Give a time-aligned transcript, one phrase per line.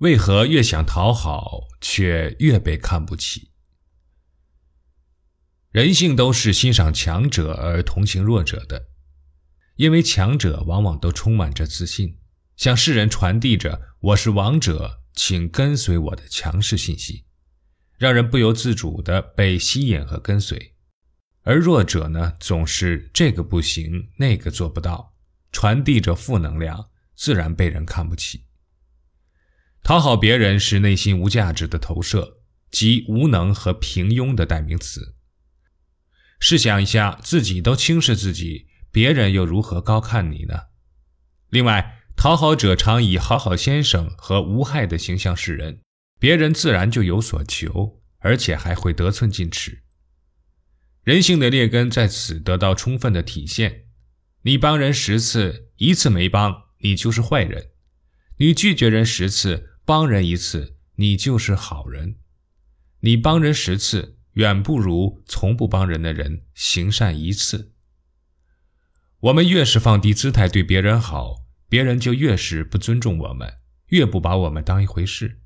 [0.00, 3.50] 为何越想讨好，却越被看不起？
[5.72, 8.86] 人性都是欣赏强者而同情弱者的，
[9.76, 12.18] 因为强者往往都充满着自信，
[12.56, 17.26] 向世人传递着“我是王者，请跟随我的”强势信息，
[17.98, 20.76] 让人不由自主地被吸引和跟随。
[21.42, 25.14] 而弱者呢，总是这个不行，那个做不到，
[25.52, 28.46] 传递着负能量，自然被人看不起。
[29.90, 32.38] 讨好别人是内心无价值的投射，
[32.70, 35.16] 即无能和平庸的代名词。
[36.38, 40.54] 试想一下，自己都轻视自己，别人又如何高看你呢？
[41.48, 45.80] 另外，讨好者常以好好先生和无害的形象示人，
[46.20, 49.82] 别人自然就有所求，而且还会得寸进尺。
[51.02, 53.86] 人性的劣根在此得到充分的体现。
[54.42, 57.70] 你帮人十次，一次没帮，你就是坏人；
[58.36, 59.66] 你拒绝人十次。
[59.90, 62.14] 帮人一次，你就是好人；
[63.00, 67.72] 你帮人十次，远不如从不帮人的人行善一次。
[69.18, 71.38] 我们越是放低姿态对别人好，
[71.68, 73.54] 别人就越是不尊重我们，
[73.86, 75.40] 越不把我们当一回事。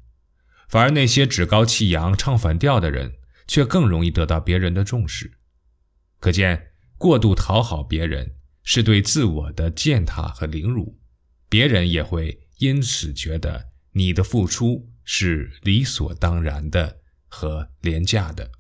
[0.69, 3.15] 反而那些趾高气扬、唱反调的人，
[3.47, 5.39] 却更容易得到别人的重视。
[6.21, 11.01] 可见，过度讨好别人是对自我的践踏和凌辱，
[11.49, 13.71] 别人也会因此觉得。
[13.97, 18.51] 你的付出是理所当然的和廉价的。